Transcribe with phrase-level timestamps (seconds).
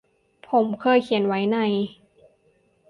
[0.49, 1.57] ผมเคยเขียนไว้ใน